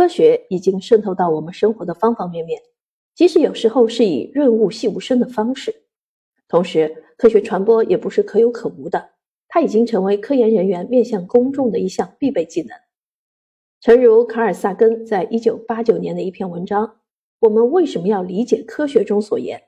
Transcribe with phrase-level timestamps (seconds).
[0.00, 2.58] 科学已经渗透到我们生活的方方面面，
[3.14, 5.82] 即使有时候是以润物细无声的方式。
[6.48, 9.10] 同时，科学传播也不是可有可无的，
[9.46, 12.74] 它已经成为科研人员面向公众的一项必备技能。
[13.82, 16.86] 诚如卡尔萨根在一九八九年的一篇文章
[17.40, 19.64] 《我们为什么要理解科学》中所言。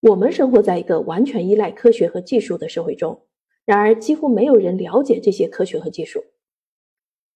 [0.00, 3.20] 我们生活在一个完全依赖科学和技术的社会中，
[3.66, 6.24] 然而几乎没有人了解这些科学和技术。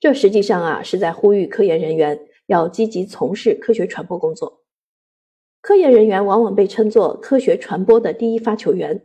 [0.01, 4.63] 这实际上啊是在呼吁科研人员要积极从事科学传播工作。
[5.61, 9.05] 科研人员往往被称作科学传播的第一发球员，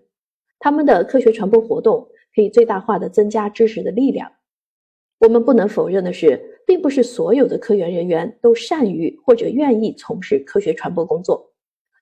[0.57, 4.31] 他们的科学传播活动可以最大化的增加知识的力量。
[5.19, 11.51] 我们不能否认的是，并不是所有的科研人员都善于或者愿意从事科学传播工作。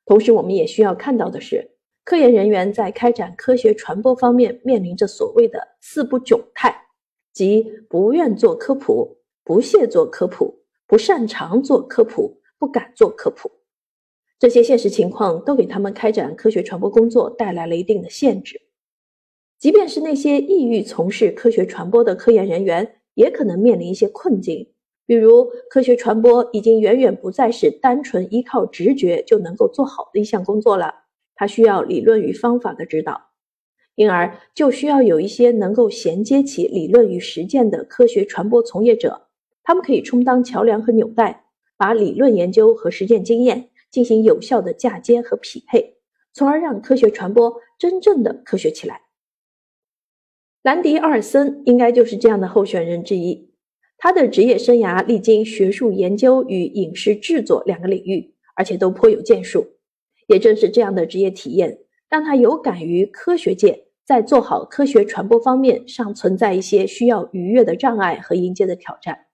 [0.05, 1.71] 同时，我们也需要看到的是，
[2.03, 6.75] 科研人员在开展科学传播方面面临着所谓的“四不窘态”，
[7.33, 13.51] 即不愿做科普、不屑做科普、不擅长做科普、不敢做科普。
[14.39, 18.61] 这些现实情况都给他们开展科学传播工作带来了一定的限制。
[19.57, 24.69] 即便是那些意欲从事科学传播的科研人员，也可能面临一些困境。
[25.05, 30.93] 比如，科学传播已经远远不再是单纯依靠直觉就能够做好的一项工作了，
[31.35, 33.21] 它需要理论与方法的指导，
[33.95, 39.27] 因而就需要有一些能够衔接起理论与实践的科学传播从业者，
[39.63, 41.45] 他们可以充当桥梁和纽带，
[41.77, 45.97] 把理论研究和实践经验进行有效的嫁接和匹配，
[46.33, 49.01] 从而让科学传播真正的科学起来。
[50.63, 53.51] 兰迪·阿尔森应该就是这样的候选人之一。
[53.97, 59.67] 他的职业生涯历经学术研究与影视制作两个领域，而且都颇有建树。
[60.27, 69.27] 也正是这样的职业体验，让他有感于科学界在做好科学传播方面尚存在一些需要逾越的障碍和迎接的挑战。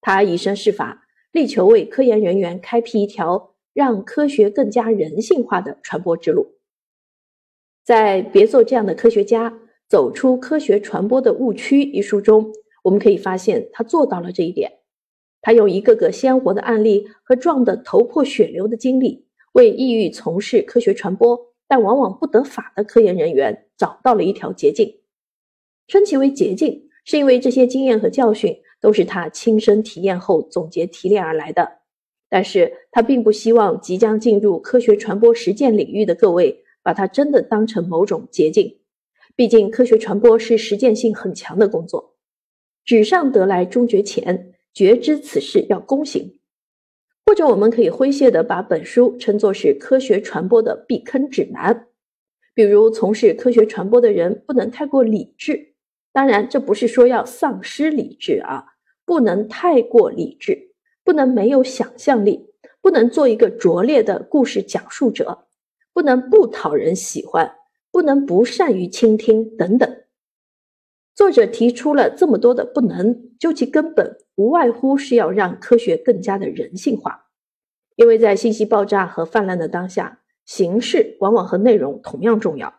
[0.00, 6.56] 他以身试法，力求为科研人员开辟一条让科学更加人性化的传播之路。
[7.84, 9.58] 在《别做这样的科学家：
[9.88, 12.52] 走出科学传播的误区》一书中。
[12.82, 14.72] 我们可以发现，他做到了这一点。
[15.40, 21.38] 他用一个个鲜活的案例和撞得头破血流的经历，为意欲从事科学传播
[21.68, 25.00] 但往往不得法的科研人员找到了一条捷径。
[25.88, 31.80] 称其为捷径，是因为这些经验和教训都是他亲身体验后总结提炼而来的。
[32.28, 38.78] 但是他并不希望即将进入科学传播实践领域的各位把它真的当成某种捷径。
[39.34, 42.14] 毕竟，科学传播是实践性很强的工作。
[42.84, 46.38] 纸上得来终觉浅，绝知此事要躬行。
[47.26, 51.88] 或者，我们可以诙谐地把本书称作是科学传播的避坑指南。
[52.54, 55.74] 比如，从事科学传播的人不能太过理智，
[56.12, 58.74] 当然，这不是说要丧失理智啊，
[59.04, 65.46] 不能太过理智，不能没有想象力，不能做一个拙劣的故事讲述者，
[65.94, 67.54] 不能不讨人喜欢，
[67.90, 69.96] 不能不善于倾听，等等。
[71.14, 77.26] 作者提出了这么多的不能，究其根本，无外乎是要让科学更加的人性化。
[77.96, 82.74] 因为在信息爆炸和泛滥的当下，形式往往和内容同样重要。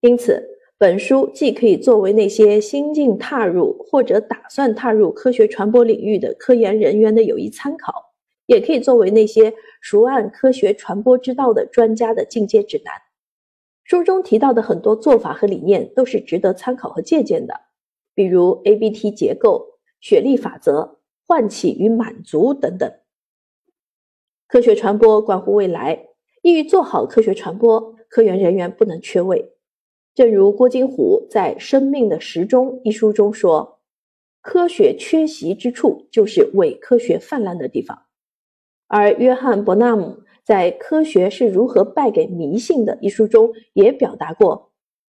[0.00, 8.12] 因此，本书既可以作为那些新近踏入或者打算踏入科学传播领域的科研人员的有益参考，
[8.46, 12.92] 也可以作为那些熟谙科学传播之道的专家的进阶指南。
[13.84, 17.60] 书中提到的很多做法和理念都是值得参考和借鉴的，
[18.14, 22.92] 比如 A B T 结构、雪莉法则、唤起与满足等等。
[24.46, 26.08] 科学传播关乎未来，
[26.44, 29.54] 意欲做好科学传播，科研人员不能缺位。
[30.14, 33.80] 正如郭金虎在《生命的时钟》一书中说
[34.42, 38.02] ：“科学缺席之处，就是伪科学泛滥的地方。”
[38.86, 40.18] 而约翰伯纳姆。
[40.44, 44.72] 在《科学是如何败给迷信的》一书中，也表达过，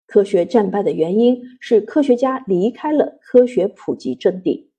[0.07, 4.71] 科学战败的原因是科学家离开了科学普及阵地。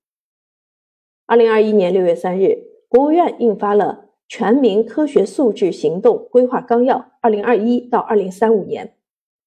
[1.26, 8.86] 二零二一年六月三日，国务院印发了《全民科学素质行动规划纲要（二零二一到二零三五年）》，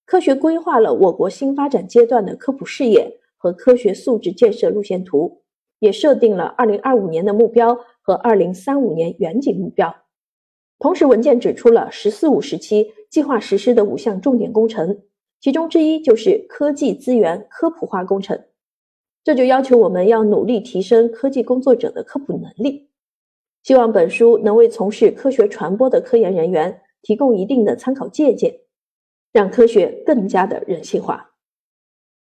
[0.06, 5.42] 科学规划了我国新发展阶段的科普事业和科学素质建设路线图，
[5.80, 9.96] 也设定了二零二五年的目标和二零三五年远景目标。
[10.80, 15.00] 同时，文件指出了“十四五”时期计划实施的五项重点工程，
[15.40, 18.44] 其中之一就是科技资源科普化工程。
[19.24, 22.90] 这就要求我们要努力提升科技工作者的科普能力。
[23.64, 28.54] 希望本书能为从事科学传播的科研人员提供一定的参考借鉴，
[29.32, 31.33] 让科学更加的人性化。